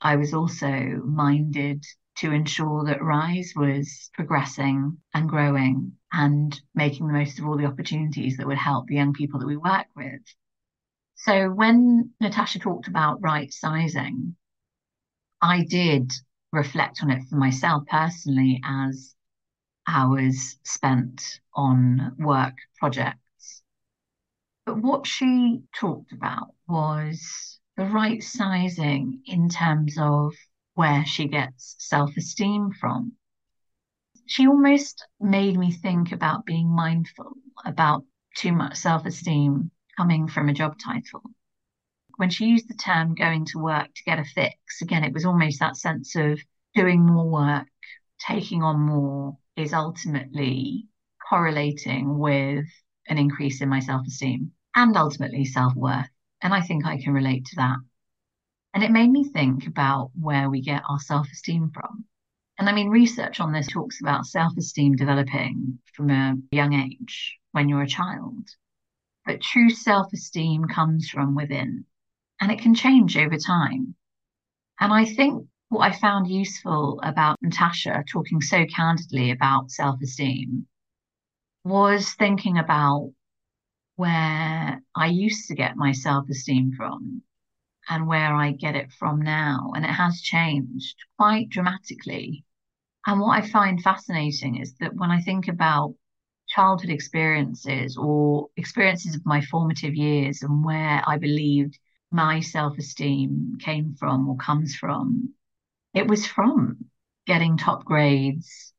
I 0.00 0.16
was 0.16 0.34
also 0.34 0.70
minded 1.04 1.84
to 2.16 2.32
ensure 2.32 2.84
that 2.84 3.02
Rise 3.02 3.52
was 3.56 4.10
progressing 4.14 4.98
and 5.14 5.28
growing 5.28 5.92
and 6.12 6.60
making 6.74 7.06
the 7.06 7.12
most 7.12 7.38
of 7.38 7.46
all 7.46 7.56
the 7.56 7.66
opportunities 7.66 8.36
that 8.36 8.46
would 8.46 8.58
help 8.58 8.86
the 8.86 8.96
young 8.96 9.12
people 9.12 9.40
that 9.40 9.46
we 9.46 9.56
work 9.56 9.86
with. 9.96 10.20
So 11.14 11.50
when 11.50 12.10
Natasha 12.20 12.58
talked 12.58 12.88
about 12.88 13.22
right 13.22 13.52
sizing, 13.52 14.36
I 15.42 15.64
did 15.64 16.12
reflect 16.52 17.02
on 17.02 17.10
it 17.10 17.24
for 17.28 17.34
myself 17.34 17.84
personally 17.88 18.60
as 18.64 19.16
hours 19.88 20.56
spent 20.62 21.40
on 21.52 22.14
work 22.16 22.54
projects. 22.78 23.62
But 24.64 24.80
what 24.80 25.04
she 25.04 25.64
talked 25.74 26.12
about 26.12 26.54
was 26.68 27.58
the 27.76 27.86
right 27.86 28.22
sizing 28.22 29.22
in 29.26 29.48
terms 29.48 29.98
of 29.98 30.32
where 30.74 31.04
she 31.04 31.26
gets 31.26 31.74
self 31.80 32.16
esteem 32.16 32.70
from. 32.70 33.16
She 34.26 34.46
almost 34.46 35.04
made 35.18 35.58
me 35.58 35.72
think 35.72 36.12
about 36.12 36.46
being 36.46 36.68
mindful 36.70 37.32
about 37.64 38.04
too 38.36 38.52
much 38.52 38.76
self 38.76 39.04
esteem 39.06 39.72
coming 39.96 40.28
from 40.28 40.48
a 40.48 40.54
job 40.54 40.78
title. 40.78 41.32
When 42.16 42.30
she 42.30 42.46
used 42.46 42.68
the 42.68 42.74
term 42.74 43.14
going 43.14 43.46
to 43.46 43.58
work 43.58 43.92
to 43.94 44.04
get 44.04 44.18
a 44.18 44.24
fix, 44.24 44.82
again, 44.82 45.04
it 45.04 45.12
was 45.12 45.24
almost 45.24 45.60
that 45.60 45.76
sense 45.76 46.14
of 46.16 46.40
doing 46.74 47.04
more 47.04 47.28
work, 47.28 47.68
taking 48.18 48.62
on 48.62 48.80
more 48.80 49.36
is 49.56 49.72
ultimately 49.72 50.88
correlating 51.28 52.18
with 52.18 52.66
an 53.08 53.18
increase 53.18 53.60
in 53.60 53.68
my 53.68 53.80
self 53.80 54.06
esteem 54.06 54.52
and 54.74 54.96
ultimately 54.96 55.44
self 55.44 55.74
worth. 55.74 56.08
And 56.40 56.52
I 56.52 56.60
think 56.60 56.84
I 56.84 57.00
can 57.00 57.12
relate 57.12 57.46
to 57.46 57.56
that. 57.56 57.78
And 58.74 58.82
it 58.82 58.90
made 58.90 59.10
me 59.10 59.24
think 59.24 59.66
about 59.66 60.10
where 60.18 60.48
we 60.48 60.62
get 60.62 60.82
our 60.88 60.98
self 60.98 61.28
esteem 61.30 61.70
from. 61.70 62.04
And 62.58 62.68
I 62.68 62.72
mean, 62.72 62.88
research 62.88 63.40
on 63.40 63.52
this 63.52 63.66
talks 63.66 64.00
about 64.00 64.26
self 64.26 64.56
esteem 64.56 64.94
developing 64.96 65.78
from 65.94 66.10
a 66.10 66.36
young 66.52 66.74
age 66.74 67.38
when 67.52 67.68
you're 67.68 67.82
a 67.82 67.88
child. 67.88 68.48
But 69.26 69.40
true 69.40 69.70
self 69.70 70.12
esteem 70.12 70.64
comes 70.64 71.08
from 71.08 71.34
within 71.34 71.84
and 72.42 72.50
it 72.50 72.58
can 72.58 72.74
change 72.74 73.16
over 73.16 73.36
time. 73.36 73.94
And 74.80 74.92
I 74.92 75.04
think 75.04 75.46
what 75.68 75.88
I 75.88 75.96
found 75.96 76.26
useful 76.26 76.98
about 77.04 77.40
Natasha 77.40 78.02
talking 78.10 78.40
so 78.40 78.66
candidly 78.66 79.30
about 79.30 79.70
self 79.70 80.00
esteem 80.02 80.66
was 81.62 82.14
thinking 82.14 82.58
about 82.58 83.12
where 83.94 84.82
I 84.96 85.06
used 85.06 85.46
to 85.48 85.54
get 85.54 85.76
my 85.76 85.92
self 85.92 86.28
esteem 86.28 86.72
from 86.76 87.22
and 87.88 88.08
where 88.08 88.34
I 88.34 88.50
get 88.50 88.74
it 88.74 88.90
from 88.90 89.22
now. 89.22 89.70
And 89.76 89.84
it 89.84 89.92
has 89.92 90.20
changed 90.20 90.96
quite 91.16 91.48
dramatically. 91.48 92.44
And 93.06 93.20
what 93.20 93.40
I 93.40 93.46
find 93.48 93.80
fascinating 93.80 94.56
is 94.56 94.74
that 94.80 94.96
when 94.96 95.12
I 95.12 95.20
think 95.20 95.46
about 95.46 95.94
childhood 96.48 96.90
experiences 96.90 97.96
or 97.96 98.48
experiences 98.56 99.14
of 99.14 99.24
my 99.24 99.42
formative 99.42 99.94
years 99.94 100.42
and 100.42 100.64
where 100.64 101.04
I 101.06 101.18
believed 101.18 101.78
my 102.12 102.40
self 102.40 102.78
esteem 102.78 103.56
came 103.60 103.94
from 103.94 104.28
or 104.28 104.36
comes 104.36 104.76
from, 104.76 105.34
it 105.94 106.06
was 106.06 106.26
from 106.26 106.86
getting 107.26 107.56
top 107.56 107.84
grades, 107.84 108.72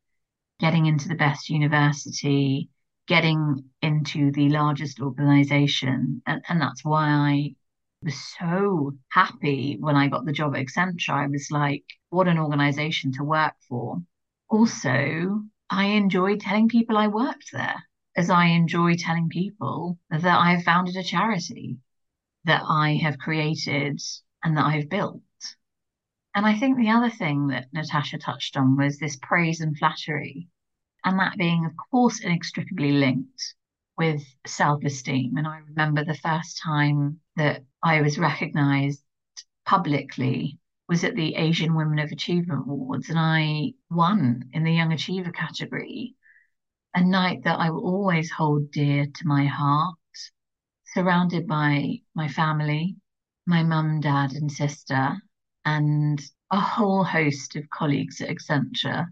getting 0.60 0.86
into 0.86 1.08
the 1.08 1.16
best 1.16 1.50
university, 1.50 2.70
getting 3.08 3.70
into 3.82 4.32
the 4.32 4.50
largest 4.50 5.00
organization. 5.00 6.22
And, 6.26 6.44
and 6.48 6.62
that's 6.62 6.84
why 6.86 7.08
I 7.08 7.56
was 8.02 8.16
so 8.40 8.94
happy 9.10 9.78
when 9.80 9.96
I 9.96 10.08
got 10.08 10.26
the 10.26 10.34
job 10.34 10.56
at 10.56 10.66
Accenture. 10.66 11.14
I 11.14 11.28
was 11.28 11.50
like, 11.52 11.84
what 12.10 12.28
an 12.28 12.38
organization 12.38 13.14
to 13.14 13.24
work 13.24 13.54
for. 13.68 14.02
Also, 14.50 15.44
I 15.70 15.86
enjoy 15.86 16.38
telling 16.38 16.68
people 16.68 16.98
I 16.98 17.08
worked 17.08 17.52
there, 17.52 17.84
as 18.16 18.30
I 18.30 18.48
enjoy 18.48 18.96
telling 18.96 19.30
people 19.30 19.98
that 20.10 20.26
I 20.26 20.62
founded 20.62 20.96
a 20.96 21.04
charity 21.04 21.78
that 22.46 22.64
I 22.68 22.96
have 23.02 23.18
created 23.18 24.02
and 24.44 24.58
that 24.58 24.66
I've 24.66 24.90
built. 24.90 25.22
And 26.36 26.46
I 26.46 26.58
think 26.58 26.78
the 26.78 26.90
other 26.90 27.10
thing 27.10 27.48
that 27.48 27.72
Natasha 27.74 28.18
touched 28.18 28.58
on 28.58 28.76
was 28.76 28.98
this 28.98 29.18
praise 29.22 29.62
and 29.62 29.78
flattery, 29.78 30.50
and 31.06 31.20
that 31.20 31.38
being, 31.38 31.66
of 31.66 31.74
course, 31.92 32.22
inextricably 32.22 32.92
linked 32.92 33.56
with 33.98 34.24
self 34.48 34.84
esteem. 34.84 35.38
And 35.38 35.48
I 35.48 35.60
remember 35.60 36.04
the 36.04 36.16
first 36.16 36.60
time 36.62 37.20
that 37.36 37.64
I 37.84 38.02
was 38.02 38.18
recognized 38.18 39.04
publicly 39.66 40.60
was 40.90 41.04
at 41.04 41.16
the 41.16 41.36
Asian 41.36 41.76
Women 41.76 42.00
of 42.00 42.12
Achievement 42.12 42.62
Awards, 42.68 43.10
and 43.10 43.20
I 43.20 43.74
won 43.90 44.50
in 44.54 44.64
the 44.64 44.74
Young 44.74 44.92
Achiever 44.92 45.32
category, 45.32 46.16
a 46.94 47.04
night 47.04 47.44
that 47.44 47.60
I 47.60 47.70
will 47.70 47.86
always 47.86 48.32
hold 48.32 48.72
dear 48.72 49.06
to 49.06 49.28
my 49.28 49.46
heart, 49.46 49.96
surrounded 50.94 51.48
by 51.48 52.00
my 52.16 52.28
family, 52.28 52.96
my 53.46 53.64
mum, 53.64 54.00
dad, 54.00 54.34
and 54.34 54.52
sister, 54.52 55.18
and 55.66 56.22
a 56.52 56.60
whole 56.60 57.04
host 57.04 57.56
of 57.56 57.70
colleagues 57.70 58.22
at 58.22 58.30
Accenture 58.30 59.08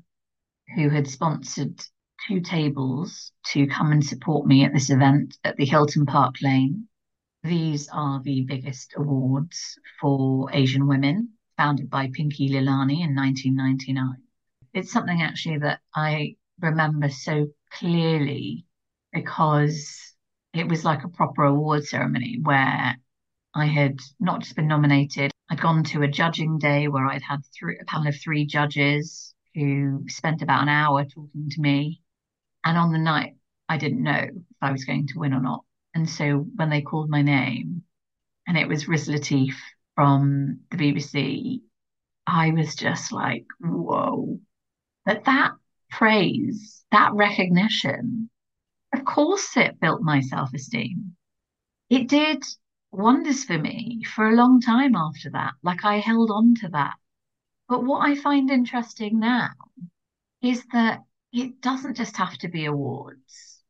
who 0.75 0.89
had 0.89 1.07
sponsored 1.07 1.83
two 2.27 2.39
tables 2.39 3.31
to 3.43 3.65
come 3.67 3.91
and 3.91 4.05
support 4.05 4.45
me 4.45 4.63
at 4.63 4.73
this 4.73 4.89
event 4.89 5.37
at 5.43 5.57
the 5.57 5.65
Hilton 5.65 6.05
Park 6.05 6.35
Lane. 6.41 6.87
These 7.43 7.89
are 7.89 8.21
the 8.21 8.41
biggest 8.41 8.93
awards 8.95 9.79
for 9.99 10.49
Asian 10.53 10.87
women, 10.87 11.29
founded 11.57 11.89
by 11.89 12.11
Pinky 12.13 12.49
Lilani 12.49 13.03
in 13.03 13.15
1999. 13.15 14.17
It's 14.73 14.91
something 14.91 15.21
actually 15.21 15.57
that 15.59 15.79
I 15.95 16.35
remember 16.59 17.09
so 17.09 17.47
clearly 17.71 18.65
because 19.11 20.13
it 20.53 20.67
was 20.67 20.83
like 20.83 21.03
a 21.03 21.09
proper 21.09 21.43
award 21.43 21.85
ceremony 21.85 22.39
where 22.41 22.95
I 23.53 23.65
had 23.65 23.99
not 24.19 24.41
just 24.41 24.55
been 24.55 24.67
nominated, 24.67 25.31
I'd 25.49 25.61
gone 25.61 25.83
to 25.85 26.03
a 26.03 26.07
judging 26.07 26.57
day 26.57 26.87
where 26.87 27.07
I'd 27.07 27.21
had 27.21 27.41
three, 27.57 27.77
a 27.81 27.85
panel 27.85 28.07
of 28.07 28.15
three 28.15 28.45
judges 28.45 29.33
who 29.53 30.05
spent 30.07 30.41
about 30.41 30.63
an 30.63 30.69
hour 30.69 31.03
talking 31.03 31.49
to 31.49 31.61
me. 31.61 32.01
And 32.63 32.77
on 32.77 32.91
the 32.91 32.99
night, 32.99 33.35
I 33.67 33.77
didn't 33.77 34.03
know 34.03 34.13
if 34.13 34.31
I 34.61 34.71
was 34.71 34.85
going 34.85 35.07
to 35.07 35.19
win 35.19 35.33
or 35.33 35.41
not. 35.41 35.63
And 35.93 36.09
so 36.09 36.45
when 36.55 36.69
they 36.69 36.81
called 36.81 37.09
my 37.09 37.21
name 37.21 37.83
and 38.47 38.57
it 38.57 38.67
was 38.67 38.87
Riz 38.87 39.07
Lateef 39.07 39.55
from 39.95 40.61
the 40.71 40.77
BBC, 40.77 41.61
I 42.25 42.51
was 42.51 42.75
just 42.75 43.11
like, 43.11 43.45
whoa. 43.59 44.39
But 45.05 45.25
that 45.25 45.51
praise, 45.89 46.83
that 46.91 47.13
recognition, 47.13 48.29
of 49.01 49.07
course 49.07 49.57
it 49.57 49.79
built 49.79 50.03
my 50.03 50.21
self 50.21 50.53
esteem. 50.53 51.15
It 51.89 52.07
did 52.07 52.43
wonders 52.91 53.43
for 53.43 53.57
me 53.57 54.03
for 54.03 54.29
a 54.29 54.35
long 54.35 54.61
time 54.61 54.95
after 54.95 55.31
that. 55.31 55.55
Like 55.63 55.83
I 55.83 55.97
held 55.97 56.29
on 56.29 56.53
to 56.61 56.69
that. 56.69 56.93
But 57.67 57.83
what 57.83 58.07
I 58.07 58.13
find 58.13 58.51
interesting 58.51 59.19
now 59.19 59.49
is 60.43 60.63
that 60.67 61.03
it 61.33 61.61
doesn't 61.61 61.97
just 61.97 62.15
have 62.17 62.37
to 62.39 62.47
be 62.47 62.65
awards 62.65 63.63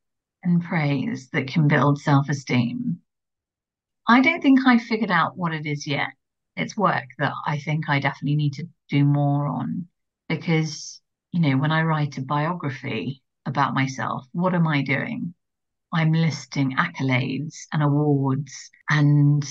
and 0.43 0.61
praise 0.61 1.29
that 1.29 1.47
can 1.47 1.69
build 1.69 2.01
self 2.01 2.27
esteem. 2.27 2.99
I 4.05 4.19
don't 4.19 4.41
think 4.41 4.59
I 4.67 4.79
figured 4.79 5.11
out 5.11 5.37
what 5.37 5.53
it 5.53 5.65
is 5.65 5.87
yet. 5.87 6.09
It's 6.57 6.75
work 6.75 7.05
that 7.19 7.31
I 7.47 7.57
think 7.57 7.87
I 7.87 8.01
definitely 8.01 8.35
need 8.35 8.53
to 8.55 8.67
do 8.89 9.05
more 9.05 9.47
on 9.47 9.87
because, 10.27 11.01
you 11.31 11.39
know, 11.39 11.55
when 11.55 11.71
I 11.71 11.83
write 11.83 12.17
a 12.17 12.21
biography 12.21 13.23
about 13.45 13.73
myself, 13.73 14.25
what 14.33 14.53
am 14.53 14.67
I 14.67 14.81
doing? 14.81 15.33
I'm 15.93 16.13
listing 16.13 16.75
accolades 16.77 17.55
and 17.73 17.83
awards, 17.83 18.71
and 18.89 19.43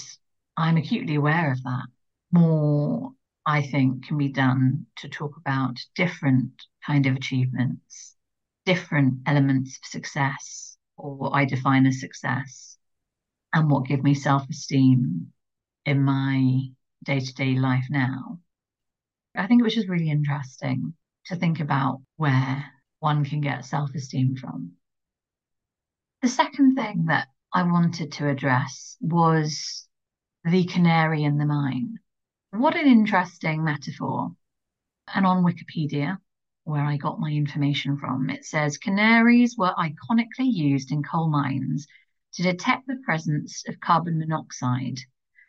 I'm 0.56 0.76
acutely 0.76 1.16
aware 1.16 1.52
of 1.52 1.62
that. 1.64 1.87
More, 2.32 3.12
I 3.47 3.62
think, 3.62 4.06
can 4.06 4.18
be 4.18 4.28
done 4.28 4.87
to 4.97 5.09
talk 5.09 5.37
about 5.37 5.78
different 5.94 6.52
kind 6.87 7.06
of 7.06 7.16
achievements 7.16 8.16
different 8.64 9.18
elements 9.26 9.78
of 9.78 9.85
success 9.87 10.76
or 10.97 11.14
what 11.16 11.30
I 11.30 11.44
define 11.44 11.87
as 11.87 12.00
success 12.00 12.78
and 13.52 13.70
what 13.70 13.87
give 13.87 14.02
me 14.02 14.14
self 14.14 14.49
esteem 14.49 15.32
in 15.87 16.02
my 16.04 16.70
day 17.04 17.20
to 17.20 17.35
day 17.35 17.56
life 17.56 17.87
now. 17.90 18.40
I 19.37 19.47
think 19.47 19.61
it 19.61 19.64
was 19.64 19.75
just 19.75 19.88
really 19.88 20.11
interesting 20.11 20.94
to 21.26 21.37
think 21.37 21.61
about 21.61 22.02
where 22.16 22.73
one 23.00 23.25
can 23.25 23.40
get 23.40 23.64
self 23.64 23.95
esteem 23.95 24.37
from. 24.37 24.73
The 26.23 26.28
second 26.28 26.76
thing 26.76 27.07
that 27.07 27.28
I 27.52 27.62
wanted 27.64 28.12
to 28.12 28.28
address 28.28 28.97
was 29.00 29.88
the 30.45 30.64
canary 30.64 31.25
in 31.25 31.38
the 31.38 31.47
mine. 31.47 31.99
What 32.50 32.76
an 32.76 32.87
interesting 32.87 33.64
metaphor. 33.64 34.37
And 35.14 35.26
on 35.26 35.42
Wikipedia, 35.42 36.19
where 36.64 36.85
I 36.85 36.99
got 36.99 37.19
my 37.19 37.30
information 37.30 37.97
from, 37.97 38.28
it 38.28 38.45
says 38.45 38.76
canaries 38.76 39.57
were 39.57 39.75
iconically 39.78 40.52
used 40.52 40.92
in 40.92 41.02
coal 41.02 41.28
mines 41.28 41.87
to 42.35 42.42
detect 42.42 42.87
the 42.87 43.00
presence 43.04 43.64
of 43.66 43.80
carbon 43.80 44.19
monoxide. 44.19 45.00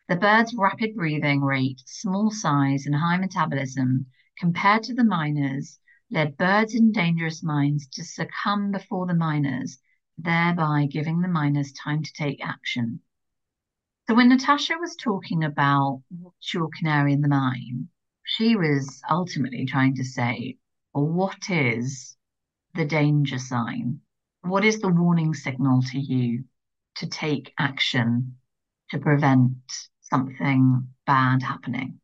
The 0.08 0.15
bird's 0.15 0.55
rapid 0.55 0.96
breathing 0.96 1.41
rate, 1.41 1.81
small 1.86 2.31
size, 2.31 2.86
and 2.86 2.96
high 2.96 3.17
metabolism 3.17 4.08
compared 4.38 4.84
to 4.84 4.93
the 4.93 5.03
miners 5.03 5.79
led 6.12 6.36
birds 6.36 6.75
in 6.75 6.91
dangerous 6.91 7.41
mines 7.41 7.88
to 7.88 8.03
succumb 8.03 8.72
before 8.72 9.08
the 9.08 9.13
miners, 9.13 9.80
thereby 10.18 10.86
giving 10.91 11.22
the 11.22 11.27
miners 11.30 11.72
time 11.72 12.03
to 12.03 12.13
take 12.13 12.46
action. 12.46 13.00
So 14.08 14.15
when 14.15 14.27
Natasha 14.27 14.75
was 14.77 14.98
talking 14.98 15.46
about 15.46 16.03
what's 16.10 16.53
your 16.53 16.70
canary 16.77 17.13
in 17.13 17.22
the 17.22 17.30
mine, 17.30 17.88
she 18.25 18.58
was 18.58 19.01
ultimately 19.10 19.65
trying 19.65 19.96
to 19.96 20.03
say, 20.03 20.58
what 20.91 21.50
is 21.50 22.18
the 22.75 22.84
danger 22.84 23.39
sign? 23.39 24.01
What 24.41 24.65
is 24.65 24.82
the 24.82 24.89
warning 24.89 25.34
signal 25.34 25.82
to 25.91 26.00
you 26.00 26.44
to 26.96 27.08
take 27.08 27.53
action 27.58 28.36
to 28.89 29.00
prevent 29.00 29.56
something 30.01 30.89
bad 31.06 31.41
happening? 31.41 32.00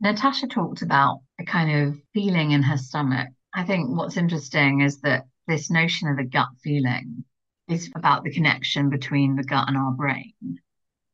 Natasha 0.00 0.46
talked 0.46 0.82
about 0.82 1.22
a 1.40 1.44
kind 1.44 1.70
of 1.70 2.00
feeling 2.14 2.52
in 2.52 2.62
her 2.62 2.76
stomach. 2.76 3.28
I 3.52 3.64
think 3.64 3.90
what's 3.90 4.16
interesting 4.16 4.80
is 4.80 5.00
that 5.00 5.26
this 5.48 5.70
notion 5.70 6.08
of 6.08 6.18
a 6.18 6.24
gut 6.24 6.50
feeling 6.62 7.24
is 7.68 7.90
about 7.96 8.22
the 8.22 8.32
connection 8.32 8.90
between 8.90 9.34
the 9.34 9.42
gut 9.42 9.68
and 9.68 9.76
our 9.76 9.92
brain 9.92 10.34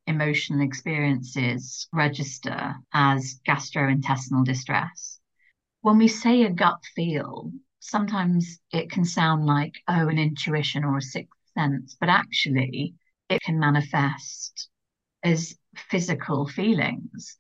emotional 0.06 0.60
experiences 0.60 1.88
register 1.92 2.74
as 2.92 3.40
gastrointestinal 3.48 4.44
distress. 4.44 5.18
When 5.80 5.96
we 5.96 6.08
say 6.08 6.42
a 6.42 6.50
gut 6.50 6.84
feel, 6.94 7.52
sometimes 7.80 8.60
it 8.70 8.90
can 8.90 9.06
sound 9.06 9.46
like, 9.46 9.74
oh, 9.88 10.08
an 10.08 10.18
intuition 10.18 10.84
or 10.84 10.98
a 10.98 11.02
sixth 11.02 11.40
sense, 11.54 11.96
but 11.98 12.10
actually 12.10 12.96
it 13.30 13.40
can 13.40 13.58
manifest 13.58 14.68
as 15.22 15.56
physical 15.74 16.46
feelings 16.46 17.38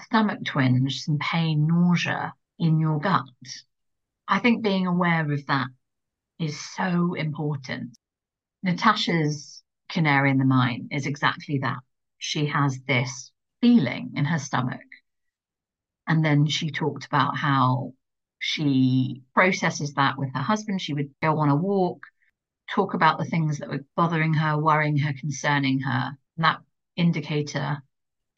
stomach 0.00 0.44
twinge, 0.44 1.00
some 1.00 1.18
pain, 1.18 1.66
nausea 1.66 2.34
in 2.58 2.80
your 2.80 2.98
gut. 2.98 3.24
I 4.28 4.38
think 4.38 4.62
being 4.62 4.86
aware 4.86 5.30
of 5.30 5.46
that 5.46 5.68
is 6.38 6.58
so 6.58 7.14
important. 7.14 7.96
Natasha's 8.62 9.62
canary 9.88 10.30
in 10.30 10.38
the 10.38 10.44
mine 10.44 10.88
is 10.90 11.06
exactly 11.06 11.58
that. 11.58 11.78
She 12.18 12.46
has 12.46 12.80
this 12.86 13.32
feeling 13.60 14.12
in 14.16 14.24
her 14.24 14.38
stomach. 14.38 14.80
And 16.06 16.24
then 16.24 16.46
she 16.46 16.70
talked 16.70 17.06
about 17.06 17.36
how 17.36 17.92
she 18.38 19.22
processes 19.34 19.94
that 19.94 20.18
with 20.18 20.32
her 20.34 20.40
husband. 20.40 20.80
She 20.80 20.94
would 20.94 21.10
go 21.22 21.38
on 21.38 21.48
a 21.48 21.56
walk, 21.56 22.02
talk 22.70 22.94
about 22.94 23.18
the 23.18 23.24
things 23.24 23.58
that 23.58 23.68
were 23.68 23.84
bothering 23.96 24.34
her, 24.34 24.58
worrying 24.58 24.98
her, 24.98 25.12
concerning 25.12 25.80
her. 25.80 26.16
And 26.36 26.44
that 26.44 26.60
indicator 26.96 27.82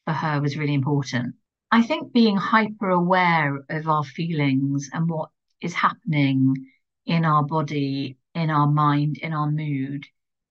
for 0.04 0.12
her 0.12 0.40
was 0.40 0.56
really 0.56 0.74
important. 0.74 1.36
I 1.70 1.82
think 1.82 2.12
being 2.12 2.36
hyper 2.36 2.90
aware 2.90 3.64
of 3.68 3.88
our 3.88 4.04
feelings 4.04 4.90
and 4.92 5.08
what 5.08 5.30
is 5.60 5.74
happening 5.74 6.54
in 7.06 7.24
our 7.24 7.42
body, 7.42 8.16
in 8.34 8.50
our 8.50 8.66
mind, 8.66 9.18
in 9.18 9.32
our 9.32 9.50
mood 9.50 10.06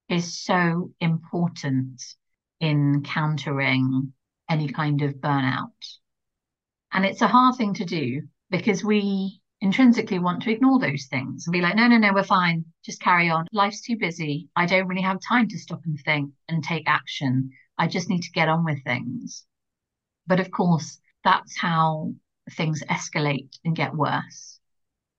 is 0.09 0.37
so 0.37 0.91
important 0.99 2.01
in 2.59 3.03
countering 3.03 4.13
any 4.49 4.67
kind 4.67 5.01
of 5.01 5.15
burnout. 5.15 5.71
And 6.91 7.05
it's 7.05 7.21
a 7.21 7.27
hard 7.27 7.55
thing 7.55 7.73
to 7.75 7.85
do 7.85 8.23
because 8.49 8.83
we 8.83 9.41
intrinsically 9.61 10.19
want 10.19 10.43
to 10.43 10.51
ignore 10.51 10.77
those 10.77 11.05
things 11.05 11.47
and 11.47 11.53
be 11.53 11.61
like, 11.61 11.75
no, 11.75 11.87
no, 11.87 11.97
no, 11.97 12.13
we're 12.13 12.23
fine. 12.23 12.65
Just 12.83 13.01
carry 13.01 13.29
on. 13.29 13.47
Life's 13.53 13.81
too 13.81 13.97
busy. 13.97 14.49
I 14.55 14.65
don't 14.65 14.87
really 14.87 15.01
have 15.01 15.19
time 15.27 15.47
to 15.47 15.57
stop 15.57 15.81
and 15.85 15.97
think 16.03 16.31
and 16.49 16.63
take 16.63 16.83
action. 16.85 17.51
I 17.77 17.87
just 17.87 18.09
need 18.09 18.21
to 18.23 18.31
get 18.31 18.49
on 18.49 18.65
with 18.65 18.83
things. 18.83 19.45
But 20.27 20.39
of 20.39 20.51
course, 20.51 20.99
that's 21.23 21.57
how 21.57 22.13
things 22.51 22.83
escalate 22.89 23.57
and 23.65 23.75
get 23.75 23.95
worse. 23.95 24.59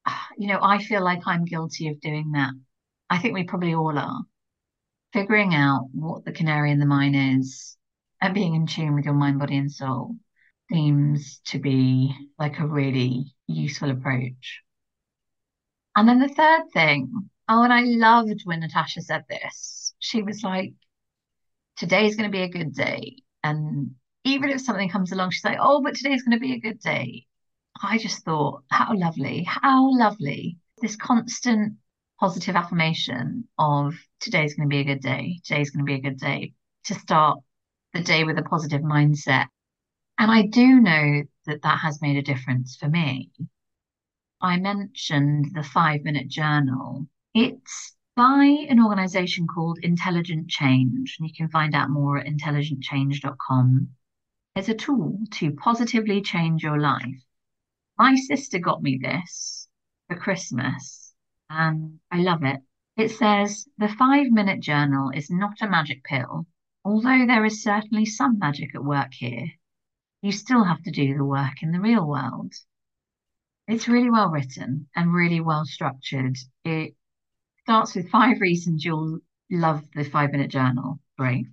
You 0.36 0.48
know, 0.48 0.58
I 0.60 0.82
feel 0.82 1.02
like 1.02 1.22
I'm 1.26 1.44
guilty 1.44 1.88
of 1.88 2.00
doing 2.00 2.32
that. 2.32 2.50
I 3.08 3.18
think 3.18 3.34
we 3.34 3.44
probably 3.44 3.74
all 3.74 3.96
are 3.96 4.22
figuring 5.12 5.54
out 5.54 5.88
what 5.92 6.24
the 6.24 6.32
canary 6.32 6.72
in 6.72 6.80
the 6.80 6.86
mine 6.86 7.14
is 7.14 7.76
and 8.20 8.34
being 8.34 8.54
in 8.54 8.66
tune 8.66 8.94
with 8.94 9.04
your 9.04 9.14
mind, 9.14 9.38
body, 9.38 9.56
and 9.56 9.70
soul 9.70 10.16
seems 10.70 11.40
to 11.46 11.58
be 11.58 12.14
like 12.38 12.58
a 12.58 12.66
really 12.66 13.34
useful 13.46 13.90
approach. 13.90 14.60
And 15.94 16.08
then 16.08 16.18
the 16.18 16.28
third 16.28 16.62
thing, 16.72 17.30
oh, 17.48 17.62
and 17.62 17.72
I 17.72 17.82
loved 17.82 18.40
when 18.44 18.60
Natasha 18.60 19.02
said 19.02 19.24
this. 19.28 19.94
She 20.00 20.22
was 20.22 20.42
like, 20.42 20.72
today's 21.76 22.16
going 22.16 22.30
to 22.30 22.36
be 22.36 22.42
a 22.42 22.48
good 22.48 22.74
day. 22.74 23.16
And 23.42 23.94
even 24.24 24.50
if 24.50 24.60
something 24.60 24.88
comes 24.88 25.12
along, 25.12 25.30
she's 25.30 25.44
like, 25.44 25.58
oh, 25.60 25.82
but 25.82 25.94
today's 25.94 26.22
going 26.22 26.36
to 26.36 26.40
be 26.40 26.54
a 26.54 26.60
good 26.60 26.80
day. 26.80 27.26
I 27.82 27.98
just 27.98 28.24
thought, 28.24 28.64
how 28.70 28.96
lovely, 28.96 29.44
how 29.44 29.96
lovely. 29.96 30.58
This 30.80 30.96
constant 30.96 31.74
positive 32.18 32.56
affirmation 32.56 33.48
of 33.58 33.94
today's 34.20 34.54
going 34.54 34.68
to 34.68 34.74
be 34.74 34.80
a 34.80 34.84
good 34.84 35.00
day, 35.00 35.40
today's 35.44 35.70
going 35.70 35.84
to 35.84 35.90
be 35.90 35.94
a 35.94 36.00
good 36.00 36.18
day, 36.18 36.54
to 36.84 36.94
start 36.94 37.38
the 37.92 38.02
day 38.02 38.24
with 38.24 38.38
a 38.38 38.42
positive 38.42 38.82
mindset. 38.82 39.46
And 40.18 40.30
I 40.30 40.42
do 40.42 40.80
know 40.80 41.22
that 41.46 41.62
that 41.62 41.78
has 41.78 42.00
made 42.00 42.16
a 42.16 42.22
difference 42.22 42.76
for 42.76 42.88
me. 42.88 43.30
I 44.40 44.58
mentioned 44.58 45.52
the 45.54 45.62
five 45.62 46.02
minute 46.02 46.28
journal. 46.28 47.06
It's 47.34 47.94
by 48.16 48.66
an 48.68 48.80
organization 48.80 49.46
called 49.46 49.78
Intelligent 49.82 50.48
Change, 50.48 51.16
and 51.18 51.28
you 51.28 51.34
can 51.34 51.48
find 51.48 51.74
out 51.74 51.90
more 51.90 52.18
at 52.18 52.26
intelligentchange.com. 52.26 53.88
It's 54.56 54.68
a 54.68 54.74
tool 54.74 55.18
to 55.32 55.52
positively 55.52 56.22
change 56.22 56.62
your 56.62 56.78
life. 56.78 57.24
My 57.98 58.14
sister 58.14 58.60
got 58.60 58.82
me 58.82 58.98
this 59.02 59.68
for 60.06 60.16
Christmas 60.16 61.12
and 61.50 61.98
I 62.10 62.20
love 62.20 62.44
it. 62.44 62.60
It 62.96 63.10
says 63.10 63.66
the 63.78 63.88
five 63.88 64.30
minute 64.30 64.60
journal 64.60 65.10
is 65.10 65.28
not 65.28 65.60
a 65.60 65.68
magic 65.68 66.04
pill. 66.04 66.46
Although 66.84 67.26
there 67.26 67.44
is 67.44 67.64
certainly 67.64 68.04
some 68.04 68.38
magic 68.38 68.76
at 68.76 68.84
work 68.84 69.12
here, 69.14 69.46
you 70.22 70.30
still 70.30 70.62
have 70.62 70.82
to 70.84 70.92
do 70.92 71.16
the 71.16 71.24
work 71.24 71.62
in 71.62 71.72
the 71.72 71.80
real 71.80 72.06
world. 72.06 72.54
It's 73.66 73.88
really 73.88 74.10
well 74.10 74.30
written 74.30 74.88
and 74.94 75.12
really 75.12 75.40
well 75.40 75.64
structured. 75.64 76.36
It 76.64 76.94
starts 77.62 77.96
with 77.96 78.10
five 78.10 78.40
reasons 78.40 78.84
you'll 78.84 79.18
love 79.50 79.82
the 79.94 80.04
five 80.04 80.30
minute 80.30 80.50
journal. 80.50 81.00
Great. 81.18 81.46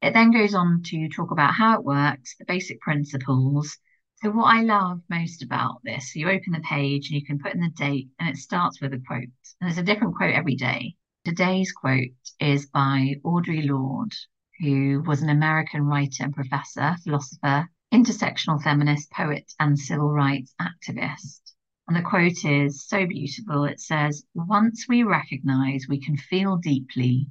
It 0.00 0.14
then 0.14 0.30
goes 0.30 0.54
on 0.54 0.82
to 0.86 1.08
talk 1.08 1.30
about 1.30 1.54
how 1.54 1.78
it 1.78 1.84
works, 1.84 2.36
the 2.38 2.44
basic 2.44 2.80
principles, 2.80 3.78
so 4.20 4.32
what 4.32 4.52
I 4.52 4.62
love 4.62 5.00
most 5.08 5.44
about 5.44 5.80
this, 5.84 6.16
you 6.16 6.28
open 6.28 6.52
the 6.52 6.60
page 6.60 7.08
and 7.08 7.20
you 7.20 7.24
can 7.24 7.38
put 7.38 7.54
in 7.54 7.60
the 7.60 7.68
date 7.68 8.08
and 8.18 8.28
it 8.28 8.36
starts 8.36 8.80
with 8.80 8.92
a 8.92 8.98
quote. 8.98 9.22
And 9.60 9.68
there's 9.68 9.78
a 9.78 9.82
different 9.84 10.16
quote 10.16 10.34
every 10.34 10.56
day. 10.56 10.96
Today's 11.24 11.70
quote 11.70 12.10
is 12.40 12.66
by 12.66 13.14
Audre 13.24 13.64
Lorde, 13.68 14.16
who 14.58 15.04
was 15.06 15.22
an 15.22 15.28
American 15.28 15.82
writer 15.82 16.24
and 16.24 16.34
professor, 16.34 16.96
philosopher, 17.04 17.70
intersectional 17.94 18.60
feminist, 18.60 19.08
poet, 19.12 19.52
and 19.60 19.78
civil 19.78 20.10
rights 20.10 20.52
activist. 20.60 21.52
And 21.86 21.96
the 21.96 22.02
quote 22.02 22.44
is 22.44 22.88
so 22.88 23.06
beautiful. 23.06 23.66
It 23.66 23.78
says, 23.78 24.24
Once 24.34 24.86
we 24.88 25.04
recognize 25.04 25.86
we 25.88 26.00
can 26.00 26.16
feel 26.16 26.56
deeply, 26.56 27.30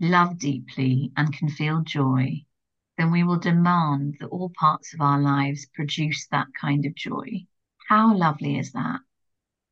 love 0.00 0.38
deeply, 0.38 1.12
and 1.16 1.32
can 1.32 1.48
feel 1.48 1.82
joy, 1.82 2.44
then 2.96 3.10
we 3.10 3.24
will 3.24 3.38
demand 3.38 4.16
that 4.20 4.28
all 4.28 4.50
parts 4.58 4.94
of 4.94 5.00
our 5.00 5.20
lives 5.20 5.66
produce 5.66 6.26
that 6.28 6.48
kind 6.60 6.86
of 6.86 6.94
joy. 6.94 7.46
How 7.88 8.16
lovely 8.16 8.58
is 8.58 8.72
that? 8.72 9.00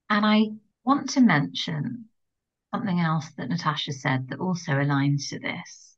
And 0.08 0.24
I 0.24 0.50
want 0.84 1.10
to 1.10 1.20
mention 1.20 2.08
something 2.72 3.00
else 3.00 3.30
that 3.36 3.48
Natasha 3.48 3.92
said 3.92 4.28
that 4.28 4.40
also 4.40 4.72
aligns 4.72 5.30
to 5.30 5.38
this. 5.38 5.96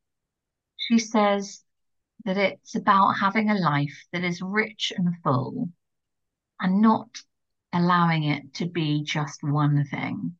She 0.76 0.98
says 0.98 1.62
that 2.24 2.36
it's 2.36 2.74
about 2.74 3.14
having 3.14 3.50
a 3.50 3.54
life 3.54 4.06
that 4.12 4.24
is 4.24 4.42
rich 4.42 4.92
and 4.96 5.14
full 5.22 5.68
and 6.60 6.80
not 6.80 7.08
allowing 7.72 8.24
it 8.24 8.54
to 8.54 8.66
be 8.66 9.04
just 9.04 9.42
one 9.42 9.84
thing. 9.84 10.36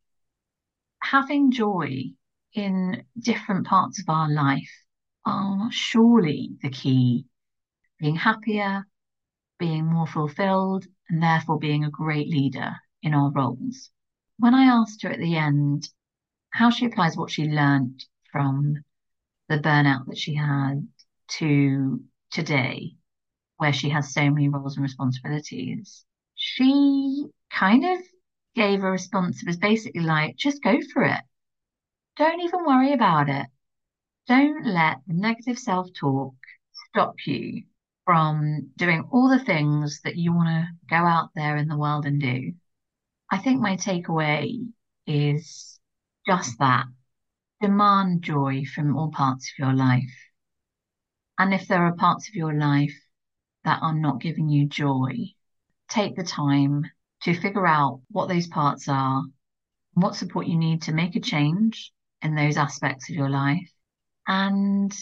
having 1.01 1.51
joy 1.51 2.05
in 2.55 3.05
different 3.19 3.67
parts 3.67 4.01
of 4.01 4.09
our 4.09 4.31
life 4.31 4.71
are 5.25 5.71
surely 5.71 6.53
the 6.63 6.71
key. 6.71 7.27
Being 7.99 8.17
happier, 8.17 8.87
being 9.59 9.87
more 9.87 10.07
fulfilled, 10.07 10.87
and 11.09 11.23
therefore 11.23 11.59
being 11.59 11.85
a 11.85 11.91
great 11.91 12.29
leader 12.29 12.77
in 13.03 13.15
our 13.15 13.31
roles. 13.31 13.91
When 14.39 14.55
I 14.55 14.65
asked 14.65 15.03
her 15.03 15.11
at 15.11 15.19
the 15.19 15.37
end 15.37 15.89
how 16.51 16.71
she 16.71 16.87
applies 16.87 17.17
what 17.17 17.31
she 17.31 17.45
learned 17.45 18.05
from 18.31 18.85
the 19.49 19.59
burnout 19.59 20.07
that 20.07 20.19
she 20.19 20.35
had 20.35 20.87
to 21.39 22.03
today, 22.31 22.97
where 23.57 23.73
she 23.73 23.89
has 23.91 24.13
so 24.13 24.31
many 24.31 24.49
roles 24.49 24.77
and 24.77 24.83
responsibilities, 24.83 26.05
she 26.35 27.27
kind 27.51 27.85
of 27.85 27.99
gave 28.55 28.83
a 28.83 28.91
response 28.91 29.41
that 29.41 29.49
was 29.49 29.57
basically 29.57 30.03
like, 30.03 30.37
just 30.37 30.63
go 30.63 30.79
for 30.93 31.03
it. 31.03 31.21
Don't 32.19 32.41
even 32.41 32.65
worry 32.65 32.93
about 32.93 33.29
it. 33.29 33.47
Don't 34.27 34.67
let 34.67 35.03
the 35.07 35.15
negative 35.15 35.57
self 35.57 35.87
talk 35.95 36.35
stop 36.73 37.15
you 37.25 37.63
from 38.05 38.73
doing 38.77 39.09
all 39.13 39.29
the 39.29 39.39
things 39.39 40.01
that 40.03 40.17
you 40.17 40.35
want 40.35 40.49
to 40.49 40.67
go 40.91 40.97
out 40.97 41.31
there 41.37 41.57
in 41.57 41.69
the 41.69 41.77
world 41.77 42.07
and 42.07 42.21
do. 42.21 42.55
I 43.31 43.39
think 43.39 43.61
my 43.61 43.77
takeaway 43.77 44.67
is 45.07 45.79
just 46.27 46.59
that 46.59 46.87
demand 47.61 48.23
joy 48.23 48.65
from 48.65 48.97
all 48.97 49.13
parts 49.13 49.53
of 49.53 49.65
your 49.65 49.73
life. 49.73 50.17
And 51.39 51.55
if 51.55 51.69
there 51.69 51.85
are 51.85 51.95
parts 51.95 52.29
of 52.29 52.35
your 52.35 52.53
life 52.53 52.99
that 53.63 53.81
are 53.81 53.95
not 53.95 54.21
giving 54.21 54.49
you 54.49 54.67
joy, 54.67 55.35
take 55.89 56.17
the 56.17 56.25
time 56.25 56.83
to 57.23 57.41
figure 57.41 57.67
out 57.67 58.01
what 58.11 58.29
those 58.29 58.49
parts 58.49 58.89
are, 58.89 59.23
what 59.93 60.17
support 60.17 60.49
you 60.49 60.59
need 60.59 60.83
to 60.83 60.93
make 60.93 61.15
a 61.15 61.21
change 61.21 61.93
in 62.23 62.35
those 62.35 62.57
aspects 62.57 63.09
of 63.09 63.17
your 63.17 63.31
life. 63.31 63.71
And 64.27 64.93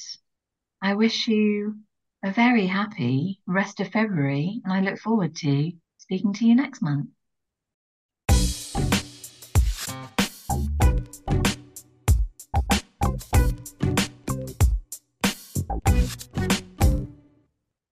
I 0.83 0.94
wish 0.94 1.26
you 1.29 1.76
a 2.22 2.31
very 2.31 2.66
happy 2.66 3.40
rest 3.46 3.81
of 3.81 3.88
February, 3.88 4.61
and 4.64 4.72
I 4.72 4.81
look 4.81 4.98
forward 4.98 5.35
to 5.37 5.72
speaking 5.98 6.33
to 6.35 6.46
you 6.46 6.55
next 6.55 6.83
month. 6.83 7.09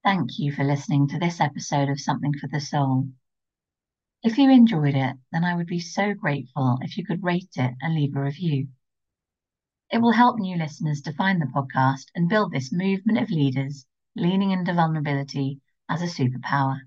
Thank 0.04 0.38
you 0.38 0.52
for 0.52 0.64
listening 0.64 1.08
to 1.08 1.18
this 1.18 1.40
episode 1.40 1.88
of 1.88 1.98
Something 2.00 2.34
for 2.38 2.46
the 2.46 2.60
Soul. 2.60 3.08
If 4.22 4.38
you 4.38 4.50
enjoyed 4.50 4.94
it, 4.94 5.16
then 5.32 5.44
I 5.44 5.56
would 5.56 5.66
be 5.66 5.80
so 5.80 6.14
grateful 6.14 6.78
if 6.82 6.96
you 6.96 7.04
could 7.04 7.22
rate 7.22 7.50
it 7.56 7.74
and 7.80 7.94
leave 7.94 8.14
a 8.14 8.20
review. 8.20 8.68
It 9.94 10.02
will 10.02 10.10
help 10.10 10.40
new 10.40 10.56
listeners 10.56 11.02
to 11.02 11.12
find 11.12 11.40
the 11.40 11.46
podcast 11.46 12.06
and 12.16 12.28
build 12.28 12.50
this 12.50 12.72
movement 12.72 13.16
of 13.16 13.30
leaders 13.30 13.86
leaning 14.16 14.50
into 14.50 14.74
vulnerability 14.74 15.60
as 15.88 16.02
a 16.02 16.06
superpower. 16.06 16.80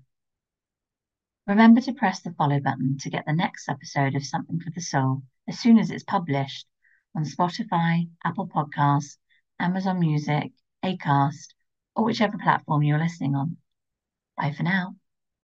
Remember 1.46 1.80
to 1.80 1.94
press 1.94 2.20
the 2.20 2.34
follow 2.34 2.60
button 2.60 2.98
to 2.98 3.08
get 3.08 3.24
the 3.24 3.32
next 3.32 3.66
episode 3.70 4.14
of 4.14 4.26
Something 4.26 4.60
for 4.60 4.68
the 4.68 4.82
Soul 4.82 5.22
as 5.48 5.58
soon 5.58 5.78
as 5.78 5.90
it's 5.90 6.04
published 6.04 6.66
on 7.14 7.24
Spotify, 7.24 8.10
Apple 8.22 8.46
Podcasts, 8.46 9.16
Amazon 9.58 10.00
Music, 10.00 10.52
Acast, 10.84 11.54
or 11.96 12.04
whichever 12.04 12.36
platform 12.36 12.82
you're 12.82 12.98
listening 12.98 13.34
on. 13.34 13.56
Bye 14.36 14.52
for 14.52 14.64
now. 14.64 14.96